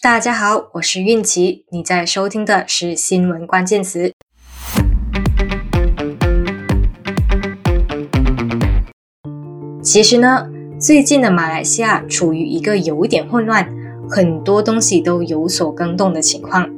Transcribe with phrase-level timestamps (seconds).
[0.00, 4.12] 大家好，我是韵琪，你在收听的是新闻关键词。
[9.82, 10.48] 其实呢，
[10.78, 13.68] 最近的马来西亚处于一个有点混乱，
[14.08, 16.70] 很多东西都有所更动的情况。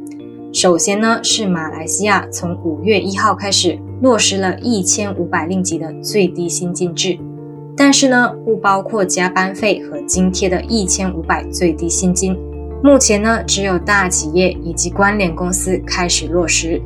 [0.51, 7.19] 首先呢，是马来西亚从五月一号开始落实了一千五百令吉的最低薪金制，
[7.77, 12.35] 但是呢，不包括加班费和津贴的一千五百最低薪金。
[12.83, 16.81] 目前呢，只有大企业以及关联公司开始落实，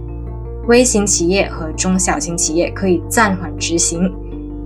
[0.67, 4.13] 微型企业和中小型企业可以暂缓执行。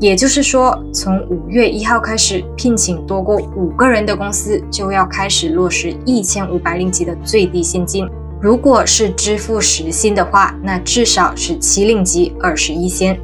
[0.00, 8.08] 也就是说，从五月一号开始，聘请多过五个人的公司就要开始落实一千五百令吉的最低薪金。
[8.40, 13.18] 如果是支付时薪的话，那至少是七令吉二十一仙。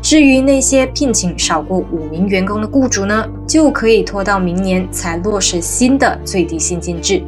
[0.00, 7.20] 至于那些聘请少过五名员工的雇主呢，就可以拖到明年才落实新的最低薪金制。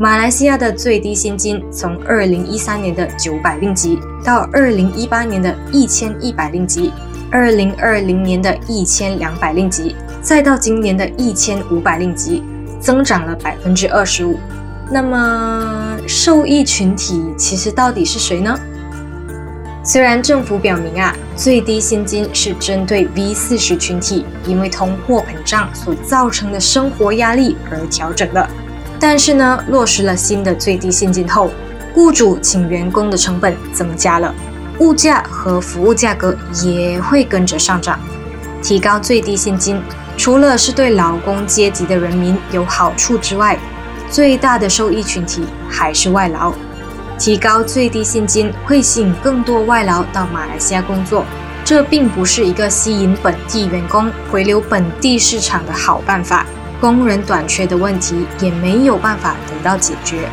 [0.00, 6.92] 马来西亚的最低薪金从二零一三年的九百令吉到二零一八年的一千一百令吉，
[7.32, 12.44] 二零二零年的一千两百令吉，再到今年的一千五百令吉，
[12.78, 14.38] 增长了百分之二十五。
[14.88, 18.56] 那么受益群体其实到底是谁呢？
[19.82, 28.48] 虽然政府表明啊，最低薪金是针对 V 四十群体因为通货膨胀所造成的生活压力而调整的。
[29.00, 31.50] 但是呢，落实了新的最低薪金后，
[31.94, 34.34] 雇主请员工的成本增加了，
[34.80, 37.98] 物价和服务价格也会跟着上涨。
[38.62, 39.80] 提高最低薪金，
[40.16, 43.56] 除了是对劳工阶级的人民有好处之外，
[44.10, 46.52] 最大的受益群体还是外劳。
[47.18, 51.24] 提高最低薪金会吸引更多外劳到马来西亚工作，
[51.64, 56.44] 这并不是一个吸引本地员工回流本地市场的好办法。
[56.80, 60.28] 工人短缺的问题也没有办法得到解决，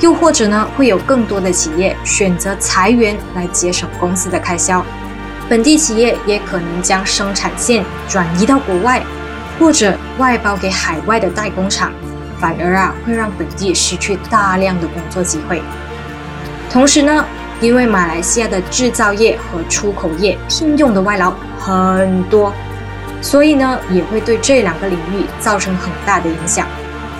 [0.00, 4.84] 又或者呢，会有更多的企业选择裁员来节省公司的开销，
[5.48, 9.02] 本地企业也可能将生产线转移到国外，
[9.58, 11.92] 或者外包给海外的代工厂，
[12.40, 15.62] 反而啊会让本地失去大量的工作机会。
[16.70, 17.24] 同时呢，
[17.60, 22.52] 因为马来西亚的制造业和出口业聘用的外劳很多。
[23.20, 26.66] 所以呢，也会对这两个领域造成很大的影响。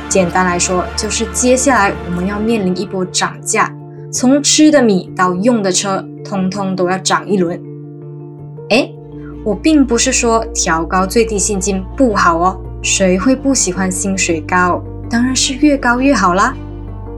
[0.09, 3.71] 简单来说，就是接下来我们要面临一波涨价，
[4.11, 7.61] 从吃的米到用的车，通通都要涨一轮。
[8.71, 8.95] 诶，
[9.45, 14.83] 我并不是说调高最低薪金不好哦，谁会不喜欢薪水高？
[15.11, 16.55] 当然是越高越好啦。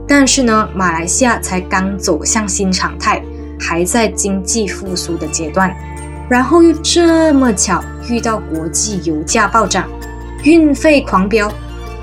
[0.07, 3.23] 但是呢，马来西亚才刚走向新常态，
[3.57, 5.73] 还在经济复苏的阶段。
[6.31, 9.89] 然后又这么巧遇到国际油价暴涨、
[10.45, 11.51] 运费狂飙，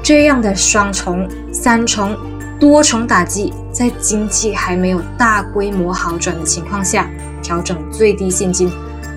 [0.03, 2.15] 这样的双重、三重、
[2.61, 7.09] 多重打击，在经济还没有大规模好转的情况下，
[7.43, 8.71] 调整最低现金，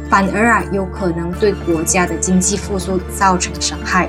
[0.10, 4.08] 反而啊有可能对国家的经济复苏造成伤害。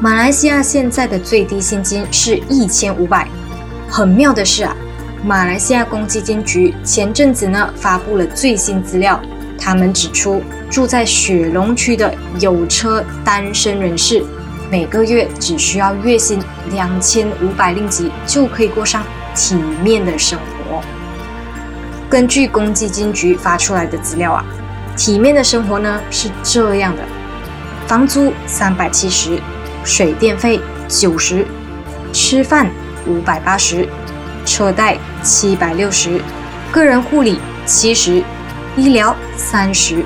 [0.00, 3.26] 马来西亚现在的最低现金是一千五百，
[3.88, 4.76] 很妙的是啊，
[5.24, 9.20] 马来西亚公积金局前阵子呢发布了最新资料。
[9.60, 14.24] 他们指出，住在雪隆区的有车单身人士，
[14.70, 19.04] 每个月只需要月薪两千五百令吉，就可以过上
[19.34, 19.54] 体
[19.84, 20.80] 面的生活。
[22.08, 24.44] 根据公积金局发出来的资料啊，
[24.96, 27.02] 体面的生活呢是这样的：
[27.86, 29.38] 房租三百七十，
[29.84, 31.46] 水电费九十，
[32.12, 32.68] 吃饭
[33.06, 33.86] 五百八十，
[34.46, 36.20] 车贷七百六十，
[36.72, 38.24] 个人护理七十。
[38.76, 40.04] 医疗三十，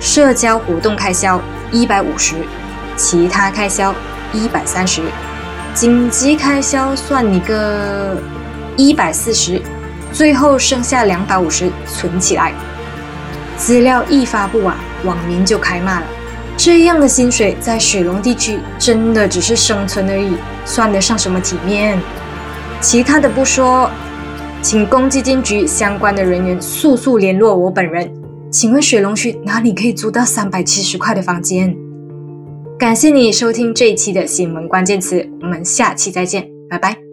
[0.00, 2.34] 社交活动开销一百五十，
[2.96, 3.94] 其他开销
[4.32, 5.02] 一百三十，
[5.74, 8.16] 紧急开销算你个
[8.76, 9.60] 一百四十，
[10.10, 12.52] 最后剩下两百五十存起来。
[13.58, 16.06] 资料一发布啊，网民就开骂了：
[16.56, 22.00] 这样的薪水在雪龙地区真的只是生存而已，算得上什么体面？
[22.80, 23.90] 其他的不说。
[24.60, 28.10] 请公积金局相关的人员速速联络我本人。
[28.50, 31.76] 请问水龙区哪里可以租到三百七十块的房间？
[32.78, 37.07] 感谢你收听这一期的新闻关键词，我们下期再见，拜拜。